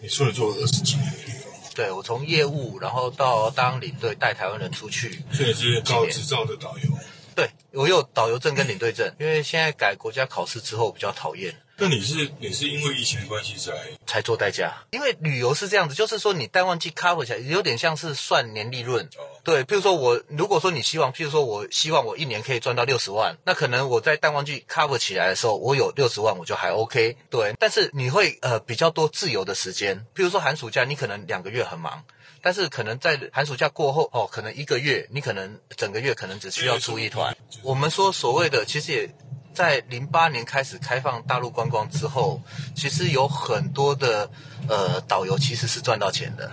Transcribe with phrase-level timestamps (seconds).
[0.00, 6.90] 你出来做了二十几年的旅游，对我从业务，然后到当领队带台湾人出去，所以是高执照的导游。
[7.34, 13.72] 对我有导游证跟领队证，因为现在改国家考试之后比较讨厌，那你是你是因为疫情的关系才
[14.06, 14.74] 才做代驾。
[14.90, 19.04] 因为旅游是这样子，就是说你淡旺季 cover 起来，有点像是算年利润。
[19.18, 27.16] 哦对，譬如说我如果说你希望，譬如说我希望我一年可以赚到六十万，那可能我在淡旺季 cover 起来的时候，我有六十万，我就还 OK。
[27.30, 32.02] 对，但是你会呃比较多自由的时间，譬如说寒暑假，你可能两个月很忙。
[32.42, 37.36] 但是可能在寒暑假过后，哦，可能一个月，你可能整个月可能只需要出一团。
[37.62, 39.10] 我们说所谓的，其实也
[39.56, 42.42] 在零八年开始开放大陆观光之后，
[42.74, 44.30] 其实有很多的
[44.68, 46.52] 呃导游其实是赚到钱的。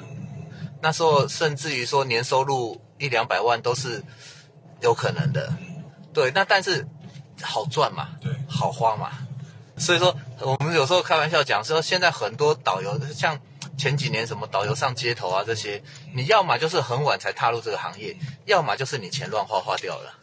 [0.82, 4.02] 那时候甚至于说年收入一两百万都是
[4.80, 5.54] 有可能的。
[6.14, 6.88] 对，那但是
[7.42, 9.12] 好赚嘛，对好花嘛。
[9.78, 13.38] 所以说，我们有时候开玩笑讲说，现在很多导游像
[13.78, 15.84] 前几年什么导游上街头啊这些，
[16.16, 20.14] 你要么就是很晚才踏入这个行业，要么就是你钱乱花花掉了。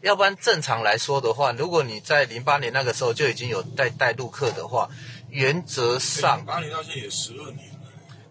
[0.00, 4.88] 要不然正常来说的话，如果你在零八年那个时候就已经有带带陆客的话，
[5.28, 7.88] 原则上八年到现在也十二年了，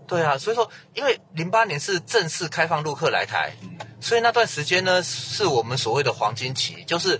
[0.08, 3.54] 对啊，所以说，因为零八年是正式开放陆客来台，
[4.00, 7.20] 所以那段时间呢，是我们所谓的黄金期，就是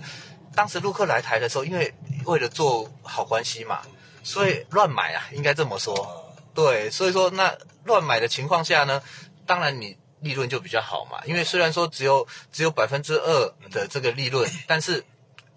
[0.54, 3.82] 当时陆客来台的时候，因为为了做好关系嘛，
[4.22, 6.24] 所以乱买啊，应该这么说。
[6.54, 9.02] 对，所以说那乱买的情况下呢，
[9.46, 15.04] 当然你利润就比较好嘛，因为虽然说只有只有百分之二的这个利润， 但是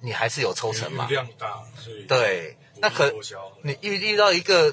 [0.01, 1.07] 你还是有抽成嘛。
[1.09, 3.13] 量大，所以对，那可
[3.63, 4.71] 你遇遇到一个，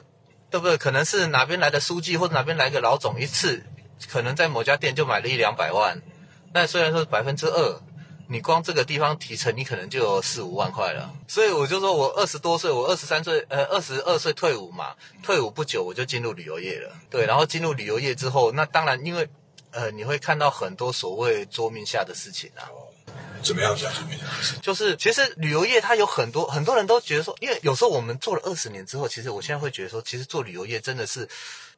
[0.50, 0.76] 对不对？
[0.76, 3.62] 可能是哪边来的书记，或者哪边来个老总，一次
[4.08, 6.00] 可能在某家店就买了一两百万。
[6.52, 7.80] 那虽然说百分之二，
[8.28, 11.12] 你光这个地方提成，你可能就有四五万块了。
[11.26, 16.90] 所以我就说我二十多岁，我二十三岁，呃，二十二岁退伍嘛，退伍不久我就进入旅游业了。
[17.10, 19.28] 对，然后进入旅游业之后，那当然因为
[19.78, 22.66] 呃，你会看到很多所谓桌面下的事情啊。
[23.40, 24.60] 怎么样讲桌面下的事情。
[24.60, 31.28] 就是其实旅游业它有很多很多人都觉得说，因为有时候我们做了二十年之后，其实我现在会觉得说，其实做旅游业真的是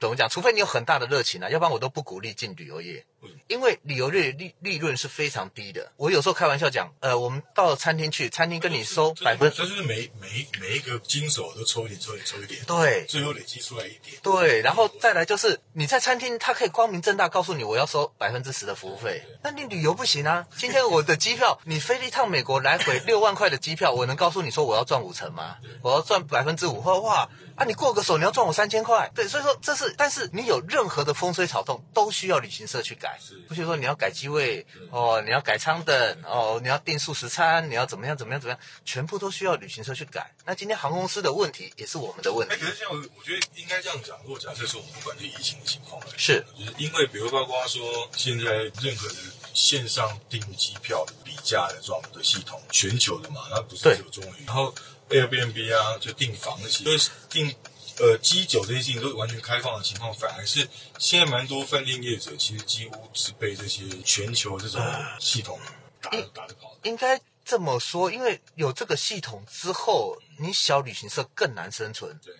[0.00, 0.28] 怎么讲？
[0.28, 3.04] 除非你有很大的热情啊，要不然我都不鼓励进旅游业
[3.48, 5.92] 因为旅游业利利润是非常低的。
[5.96, 14.16] 我有时候开玩笑讲，呃，我们到餐厅去，餐厅跟你收百分，这就是每每每一个经手都抽一点，抽一点，抽一点，对最后累积出来一点。
[14.22, 20.46] 对，然后再来就是你在餐厅，他可以光明正大告诉你我要收百分之十的服务费，那你旅游不行啊。
[20.56, 25.56] 今天我的机票，你飞了一趟美国来回六万块的机票，我能告诉你说我要赚五成吗？
[25.82, 27.28] 我要赚百分之五，或哇
[27.60, 40.34] 啊，你过个手你要赚我三千块，对，所以说这是，但是你有任何的风吹草动，都需要旅行社去改是，不是说你要改机位哦，你要改舱等哦，你要订素食餐，你要怎么样怎么样怎么样，全部都需要旅行社去改。
[40.46, 44.18] 那今天航空公司的问题也是我们的问哎，题可，是像我，我觉得应该这样讲。
[44.24, 48.50] 如果假设说我们不管这疫情的情况是就是因为比如包括说现在
[48.80, 49.16] 任何的
[49.52, 54.74] 线上订机票的比价的这种的系统，全球的嘛，那不是对只有中国，然后
[55.10, 57.54] Airbnb 啊，就订房的系统，就是订
[57.98, 60.66] 呃机酒这些事情都完全开放的情况，反而是
[60.98, 64.80] 现在蛮多饭店业者其实几乎是被这些全球这种
[65.18, 65.58] 系统
[66.00, 66.88] 打得打得跑的。
[66.88, 72.18] 应该这么说，因为有这个系统之后，你小旅行社更难生存。
[72.24, 72.34] 对，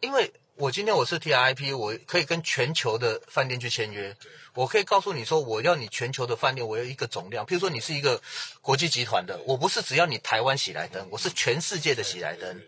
[0.00, 4.16] 因为我今天我是 T R I P，我可以跟全球的饭店去签约，
[4.54, 7.44] 我可以告诉你说，我要你全球的饭店，我有一个总量。
[7.44, 8.22] 譬如说你是一个
[8.62, 12.62] 国际集团的，我不是只要你台湾喜来登，我是全世界的喜来登。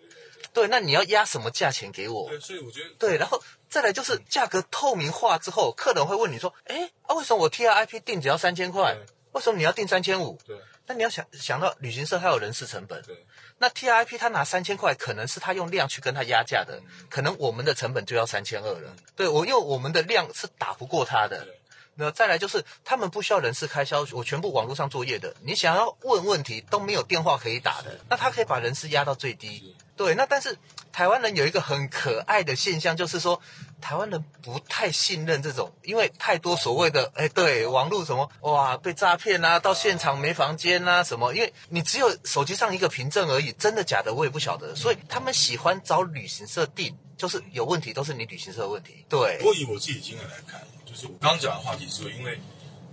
[0.52, 2.28] 对，那你要压什么价钱给我？
[2.28, 8.98] 对，所以我觉得对，然后再来就是价格透明化之后，客人会问你说：“哎，啊，为什么我 T R I P 定只要三千块，
[9.32, 13.14] 为什么你要定三千五？”对那你要想想到旅行社他有人事成本，对
[13.58, 18.96] 那 T R I P 他拿三千块，可能是他用量去跟他压价的，可能我们的成本就要三千二了。
[19.14, 21.60] 对我，因为我们的量是打不过他的对。
[22.00, 25.34] 那再来就是他们不需要人事开销，我全部网络上作业的。
[25.42, 29.74] 你想要问问题都没有电话可以打的，那他可以把人事压到最低。
[29.96, 30.56] 对，那但是
[30.92, 33.40] 台湾人有一个很可爱的现象，就是说
[33.80, 49.04] 台湾人不太信任这种，因为太多所谓的哎，对网络什么哇被诈骗啊，到现场没房间啊什么，因为你只有手机上一个凭证而已，真的假的我也不晓得，所以他们喜欢找旅行社订，就是有问题都是你旅行社的问题。
[49.08, 52.40] 对不，过以我自己经验来看，就是我刚刚讲的话题是说，因为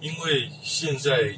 [0.02, 1.38] 因为现在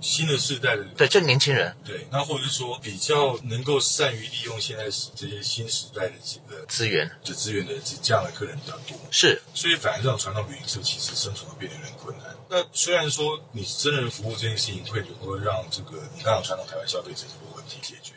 [0.00, 4.84] 新的世代的对，就年轻人对，那或者是说比较能够善于利用现在
[5.14, 12.36] 这些新时代的这个资源这资源的这这样的客人比较多，是所以反而让传统旅行社其实生存会变得有点困难。
[12.50, 18.12] 那虽然说你真人服务这件事情会会让这个你刚刚传统台湾消费者这个问题解决，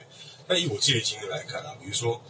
[0.46, 2.22] 但以我自己的经验来看啊，比如说。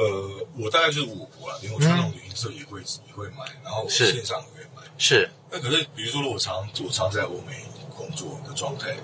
[0.00, 4.82] 呃，我大概就是我国啊，连我传统旅行行社也会也会买，然后是线上也会买。
[4.96, 7.62] 是那可是比如说，如果常我常在欧美
[7.94, 8.96] 工作的状态，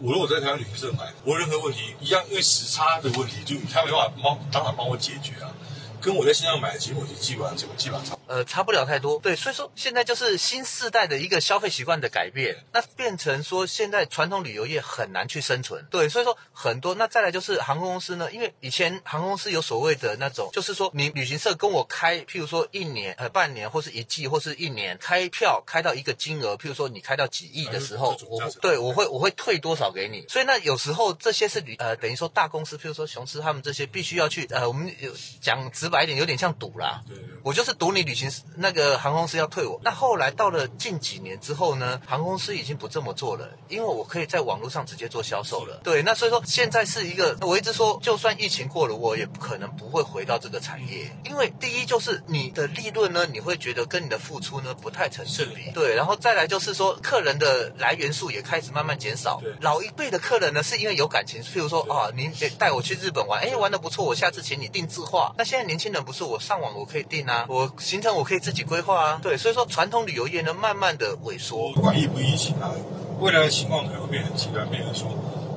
[0.00, 5.52] 我如果在台湾旅行社买，我有任何问题一样，因为时差的问题，就他没办法帮当场帮我解决啊。
[6.00, 8.34] 跟我在线上买的结果就基本上基本基本上差不多。
[8.34, 9.18] 呃，差不了太多。
[9.20, 15.84] 对，所以说现在就是新世代的一个消费习惯的改变，那变成说现在传统旅游业很难去生存。
[15.90, 16.94] 对，所以说很多。
[16.94, 30.24] 那再来就是航空公司呢，因为以前航空公司有所谓的那种，就是说你旅行社跟我开，譬如说一年、呃半年或是一季或是一年开票开到一个金额，譬如说你开到几亿的时候我对我会我会退多少给你。
[30.28, 37.02] 所以那有时候这些是旅呃等于说大公司，譬如说雄狮他们这些必须要去呃我们有讲直白一点，有点像赌啦。
[37.06, 37.16] 对。
[37.42, 39.80] 我就是赌你旅行那个航空公司要退我。
[39.82, 45.80] 那后来到了近几年之后呢，航空公司已经不这么做了，因为我可以在网络上直接做销售了。
[45.82, 55.70] 对，那所以说现在是一个，我一直说，就算疫情过了，我也可能不会回到这个产业，因为第一就是你的利润呢，你会觉得跟你的付出呢不太成正比。
[55.72, 59.50] 对，然后再来就是说，客人的来源数也开始慢慢减少对。
[59.62, 65.32] 老一辈的客人呢，是因为有感情，譬如说啊，您带我去日本玩，哎，玩的不错，我下次请你定制化。
[65.38, 69.20] 那现在年轻人不是我上网我可以订啊，我行程我可以自己规划啊。
[69.22, 71.72] 对，所以说传统旅游业呢，慢慢的萎缩。
[71.72, 72.70] 不管疫不疫情啊，
[73.18, 75.08] 未来的情况可能会变得很极端，变成说，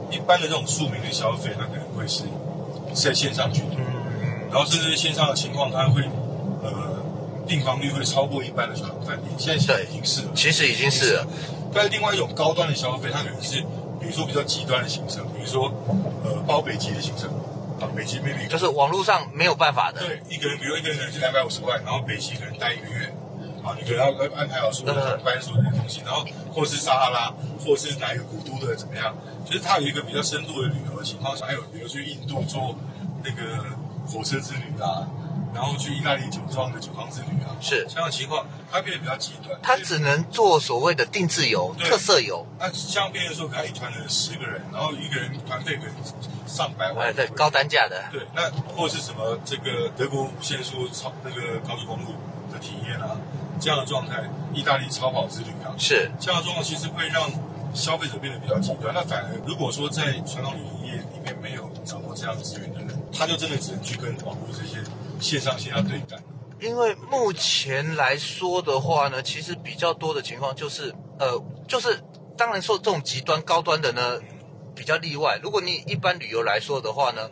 [0.10, 2.24] 一般的这种庶民的消费，它可能会是
[2.94, 6.02] 在线上居多，嗯，然后甚至线上的情况，它会
[6.64, 7.04] 呃
[7.46, 10.31] 订房率会超过一般的传统饭店，现在已经是了。
[10.34, 11.28] 其实已经是了。
[11.74, 13.60] 但是另外一种高端的消费，它可能是
[14.00, 15.72] 比如说比较极端的行程，比如说
[16.24, 17.30] 呃包北极的行程
[17.83, 20.00] 啊，北极 maybe 就是网络上没有办法的。
[20.00, 23.13] 对一个人，比如一个人是两百五十万，然后北极可能待一个月，
[23.63, 29.13] 啊，你可能要安排好所有的航班、所有的东西，然后或是撒哈拉，或是哪一个古都的怎么样，
[29.45, 32.75] 就是它有一个比较深度的旅游的情况下，还有比如去印度做
[33.24, 33.65] 那个
[34.07, 35.03] 火车之旅啊，
[35.54, 37.86] 然后去意大利酒庄的酒庄之旅啊，是。
[37.88, 39.58] 这样的情况，它变得比较极端。
[39.62, 45.94] 它只能做所谓的定制游、特色游，那像变成说，可能一团人十个人，然后一个人团费可能
[46.48, 48.04] 上百万，哎，对，高单价的。
[48.12, 52.16] 对，那或是什么这个德国无限速超那个高速公路
[52.52, 53.18] 的体验啊，
[53.60, 54.24] 这样的状态，
[54.54, 57.30] 意大利超跑之旅啊，是，这样的状况其实会让
[57.74, 58.94] 消费者变得比较极端。
[58.94, 64.78] 那反而如果说在传统旅游业里面没有掌握这样资源的人，他就真的只能去跟网络这些
[65.24, 66.22] 线上线下对干。
[66.60, 72.00] 因为目前来说的话呢，其实比较多的情况就是，呃，就是
[72.38, 74.20] 当然说这种极端高端的呢
[74.75, 75.40] 比较例外。
[75.42, 77.30] 如果你一般旅游来说的话呢，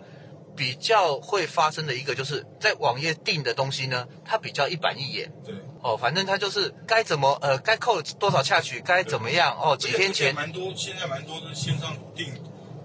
[0.53, 12.33] 比较会发生的一个就是在网页订的东西呢，它比较一板一眼对，哦，反正它就是该怎么呃该扣多少下去，该怎么样哦，几天前蛮多，现在蛮多的线上订，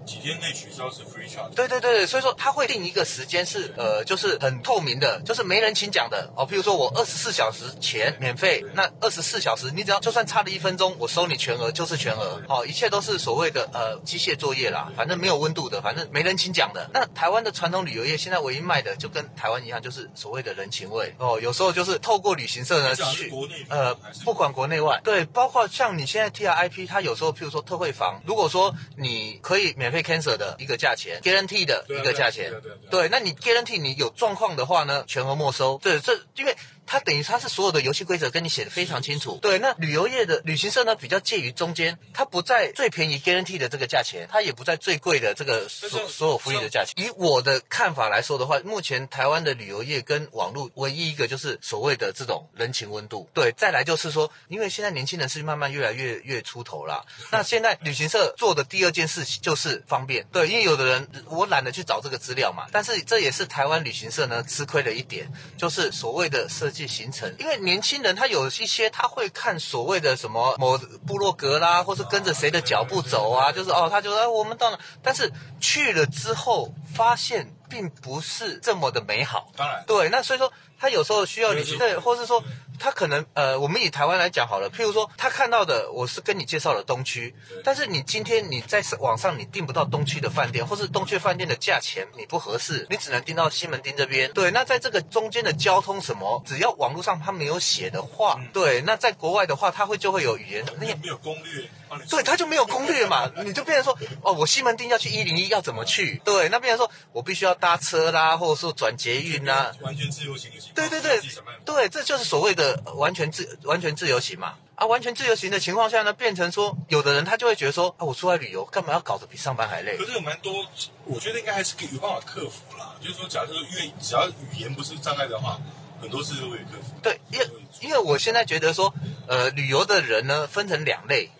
[0.07, 1.53] 几天内取消是 free charge。
[1.53, 6.47] 对对对，所以说他会定一个时间是呃，就是很透明的，就是没人请讲的哦。
[6.47, 16.89] 譬如说我二十四小时前免费，那二十四小时你只要就算差了一分钟，我收你全额就是全额，哦，一切都是所谓的呃机械作业啦，反正没有温度的，反正没人请讲的。
[16.93, 23.93] 那台湾的传统旅游业现在唯一卖的就跟台湾一样，就是所谓的人情味哦，有时候就是透过旅行社呢去国内呃
[24.23, 32.51] 不管国内外，对，包括像你现在 T R I P，它有时候譬如说特惠房，如果说你可以免费 cancel 的一个价钱，guarantee 的一个价钱
[32.89, 35.79] 对，那你 guarantee 你有状况的话呢，全额没收。
[35.81, 36.55] 对，这因为
[36.87, 39.37] 它等于它是所有的游戏规则跟你写的非常清楚。
[39.41, 46.93] 对，那旅游业的旅行社呢，比较介于中间，它不在最便宜 guarantee 的这个价钱，它也不在最贵的这个所所有福利的价钱。
[47.05, 53.29] 以我的看法来说的话，目前台湾的旅游业跟网络唯一一个就是所谓的这种人情温度。
[53.33, 57.03] 对，再来就是说，因为现在年轻人是慢慢越来越越出头啦。
[57.31, 60.25] 那现在旅行社做的第二件事情就是方便。
[60.31, 67.33] 对，因为有的人我懒得去找这个资料嘛，但是这也是台湾旅行社呢吃亏的一点，就是所谓的设计行程。
[67.39, 79.51] 因为年轻人他有一些他会看所谓的什么某部落格啦，或是跟着谁的脚步走啊，就是哦，他就说、我们到了，但是去了之后发现并不是这么的美好。
[79.55, 82.43] 当然，对，那所以说他有时候需要你去对，或是说
[82.79, 94.31] 他可能呃，我们以台湾来讲好了，譬如说他看到的我是跟你介绍了东区，但是你今天你在网上你订不到东区的饭店，或是东区饭店的价钱你不合适，你只能订到西门町这边。
[94.33, 101.69] 对，那在这个中间的交通什么，只要网络上他没有写的话，对，那在国外的话，他会就会有语言那没有没有攻略
[102.09, 106.21] 对，他就没有攻略嘛，你就变成说，哦，我西门町要去一零一要怎么去？
[106.23, 109.71] 对，那变成说我必须要搭车啦，或者说转捷运啦。
[109.81, 111.21] 完全自由行的情况，对对对
[111.65, 114.55] 对，这就是所谓的呃完全自完全自由行嘛。
[114.75, 120.05] 啊，完全自由行的情况下呢，变成说，有的人他就会觉得说，啊，我出来旅游干嘛要搞得比上班还累可？
[120.05, 120.63] 是有蛮多，
[121.05, 122.93] 我觉得应该还是可以有办法克服啦。
[123.01, 125.59] 就是说，假设说因为只要语言不是障碍的话，
[125.99, 126.93] 很多事都可以克服。
[127.01, 127.49] 对，因为
[127.81, 128.93] 因为我现在觉得说，
[129.27, 131.31] 呃，旅游的人呢分成两类，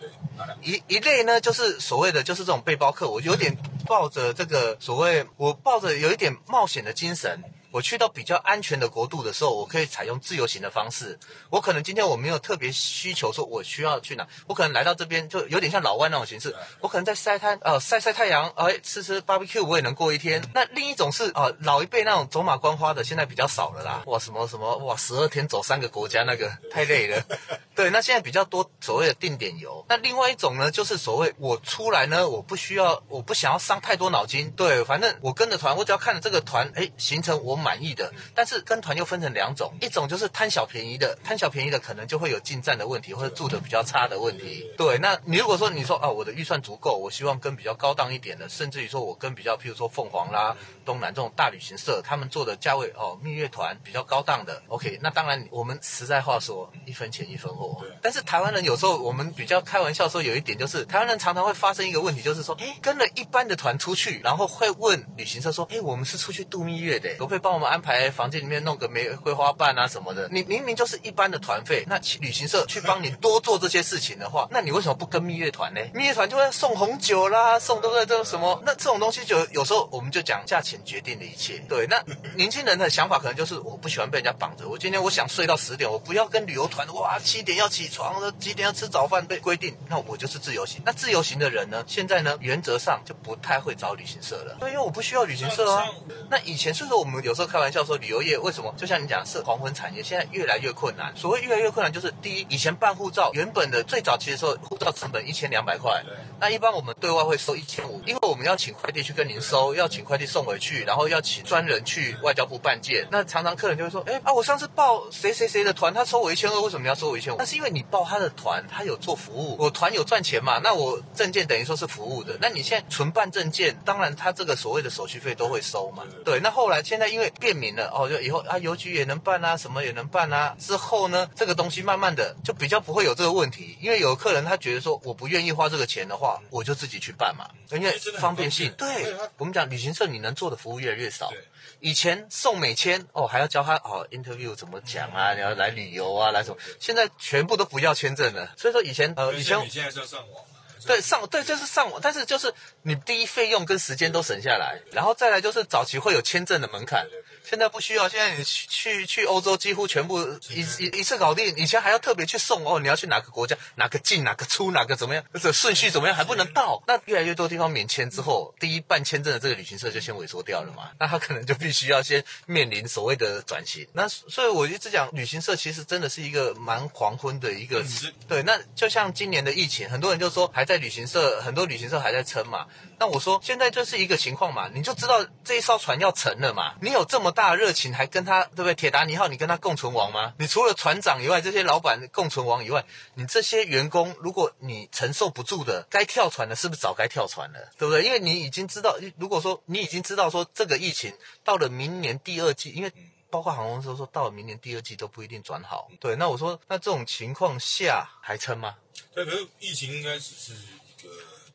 [0.62, 7.42] 一一类呢就是所谓的就是这种背包客，我有点抱着这个所谓我抱着有一点冒险的精神。
[7.78, 11.16] 我去到比较安全的国度的时候，我可以采用自由行的方式。
[11.48, 16.52] 我可能今天我没有特别需求，说我需要去哪，我可能来到这边就有点像老外那种形式。
[16.80, 20.42] 我可能在晒滩，呃，晒晒太阳，哎，吃吃 barbecue，我也能过一天。
[20.52, 24.02] 那另一种是啊、呃老一辈那种走马观花的，现在比较少了啦。
[24.06, 27.22] 哇，什么什么哇，十二天走三个国家，那个太累了。
[27.76, 29.84] 对，那现在比较多所谓的定点游。
[29.88, 34.50] 那另外一种呢，就是所谓我出来呢，我不需要，我不想要伤太多脑筋。
[34.56, 38.12] 对，反正我跟着团，我只要看着这个团，哎，行程我满意的。
[38.34, 44.70] 但是跟团又分成两种，一种就是贪小便宜的，贪小便宜的可能就会有进站的问题，或者住的比较差的问题。
[44.76, 57.90] 对，那你如果说你说啊，我的预算足够，我希望跟比较高档一点的，甚至于说我跟比较，譬如说凤凰啦、东南这种大旅行社，他们做的价位哦，蜜月团比较高档的，OK，那当然我们实在话说，一分钱一分货对。
[58.00, 70.28] 但是台湾人有时候我们比较开玩笑说，有一点就是台湾人常常会发生一个问题，就是说，哎，跟了一般的团出去，然后会问旅行社说，哎，我们是出去度蜜月的，可不可以帮我们安排房间里面弄个玫瑰花瓣啊什么的？
[70.30, 75.80] 你明明就是一般的团费，那旅行社去帮你多做这些事情的话，那你为什么不跟蜜月团呢？
[75.94, 78.04] 蜜月团就会送红酒啦，送对不对？
[78.04, 78.62] 这种什么？
[78.66, 81.58] 那这种东西就有时候我们就讲价钱决定了一切。
[81.70, 82.04] 对，那
[82.36, 90.82] 年轻人的想法可能就是我不喜欢被人家绑着，我今天我想睡到十点，我不要跟旅游团哇七点要起床了，几点要吃早饭被规定，那我就是自由行。
[90.84, 95.86] 那自由行的人呢，现在呢原则上就不太会找旅行社了，对，因为我不需要旅行社啊。
[96.28, 101.12] 那以前是不是我们有时候开玩笑说旅游业为什么就像你讲是黄昏产业，现在越来越困难。
[101.16, 106.02] 所谓越来越困难，就是第一，以前办护照原本的最早期的时候，护照成本一千两百块，
[106.40, 113.06] 那一般我们对外会收一千五，因为我们要请快递去跟您收，要请快递送回去，然后要请专人去外交部办件。
[113.12, 117.36] 那常常客人就会说，哎啊，我上次报谁谁谁的团，他收我一千二，为什么你要收我一千五？
[117.38, 122.36] 那是因为你报他的团，他有做服务，我团有赚钱嘛，那我证件等于说是服务的。
[122.40, 126.02] 那你现在纯办证件，当然他这个所谓的手续费都会收嘛。
[126.24, 130.56] 对，那后来现在因为便民了，哦，就以后啊邮局也能办啊，什么也能办啊。
[130.58, 138.72] 之后呢，这个东西慢慢的就比较不会有这个问题，因为有客人他觉得说我不愿意花这个钱的话，我就自己去办嘛，因为方便性。
[138.76, 141.38] 便对我们讲旅行社你能做的服务越来越少对。
[141.80, 146.56] 以前送美签哦，还要教他哦 interview 怎么讲啊，你要来旅游啊，来什么？
[146.80, 148.52] 现在全部都不要签证了。
[148.56, 157.06] 所以说以前呃以前你现在是要上网嘛，对上对就是上网，但是就是你第一费用跟时间都省下来，然后再来就是早期会有签证的门槛，
[157.44, 160.20] 现在不需要，现在你去去去欧洲几乎全部
[160.50, 177.84] 一一一次搞定，以前还要特别去送哦，你要去哪个国家，哪个进哪个出哪个怎么样，这顺序怎么样还不能到，那越来越多地方免签之后，第一办签证的这个旅行社就先萎缩掉了嘛，那他可能就必须要先面临所谓的转型，那所以我一直讲旅行社其实真的是一个蛮黄昏的一个
[178.28, 182.66] 对，那就像今年的疫情，很多人就说还在旅行社，很多旅行社还在撑嘛。
[182.98, 186.74] 那我说现在就是一个情况嘛，你就知道这一艘船要沉了嘛。
[186.82, 188.74] 你有这么大热情，还跟他对不对？
[188.74, 190.34] 铁达尼号，你跟他共存亡吗？
[190.38, 192.84] 你除了船长以外，这些老板共存亡以外，
[193.14, 197.70] 你这些员工，如果你承受不住的，该跳船的，是不是早该跳船了？
[197.78, 198.04] 对不对？
[198.04, 202.92] 因为你已经知道，如果说你已经知道说这个疫情到了明年第二季，因为
[203.30, 205.90] 包括航空公司都说到了明年第二季都不一定转好。
[206.00, 208.76] 对，那我说那这种情况下还撑吗？
[209.14, 211.08] 对，可是疫情应该只是一个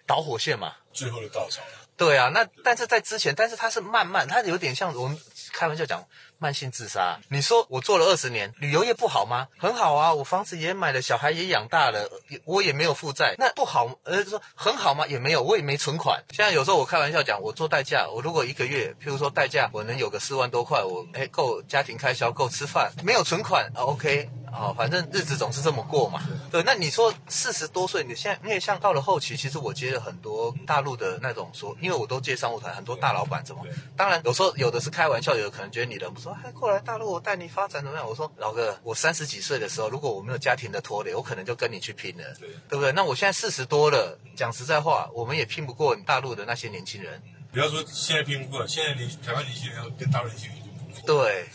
[0.06, 0.76] 导火线嘛。
[0.94, 1.62] 最后的稻草。
[1.96, 5.18] 对啊，那但是在之前，但是它是慢慢，它有点像我们
[5.54, 6.04] 开玩笑讲
[6.40, 7.20] 慢性自杀。
[7.30, 9.48] 你说我做了二十年，旅游业不好吗？
[9.60, 13.88] 很好啊，我房子也买了，小孩也养大了，也我也没有负债，那不好？
[14.06, 15.06] 呃，说很好吗？
[15.06, 16.24] 也没有，我也没存款。
[16.32, 24.30] 现在有时候我开玩笑讲，我做代驾，我如果一个月，譬如说代驾，我能有个四万多块，我哎够家庭开销，够吃饭，没有存款、啊、，OK。
[24.56, 26.22] 哦，反正日子总是这么过嘛。
[26.52, 33.66] 对，那你说四十多岁，你现在因为像到了后期，其实我接了很多大陆的那种说，因为我都接商务团，很多大老板怎么？
[33.98, 38.08] 当然有时候有的是开玩笑，有的可能觉得你人不说，哎，过来大陆我带你发展怎么样？
[38.08, 42.92] 我说老哥，我三十几岁的时候，如果我没有家庭的拖累，我可能就跟你去拼了，对对不对？
[42.92, 47.22] 那我现在四十多了，讲实在话，我们也拼不过大陆的那些年轻人。
[47.52, 50.63] 不要说现在拼不过，现在你台湾年轻人要跟大陆年轻人。
[51.06, 51.46] 对，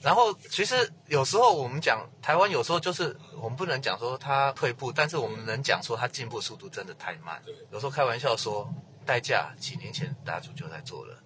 [0.00, 7.40] 然后其实有时候我们讲台湾，有时候就是我们不能讲说它退步，但是我们能讲说它进步速度真的太慢。
[7.70, 8.68] 有时候开玩笑说，
[9.06, 11.16] 代驾几年前大家就在做了。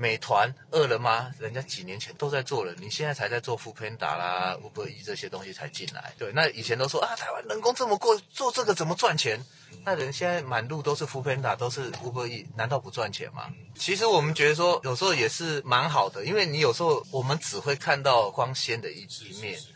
[0.00, 6.14] 美团、饿了么，人家几年前都在做了，你现在才在做 f o o p a n d a 啦、Uber E 这些东西才进来。
[6.16, 9.38] 对，那以前都说啊，台湾人工这么贵，做这个怎么赚钱？
[9.84, 13.52] 那人现在满路都是 f o o p a n d a 都是 Uber E，难道不赚钱吗？
[13.74, 19.60] 其实我们觉得说，有时候也是蛮好的，因为你有时候我们只会看到光鲜的一一面。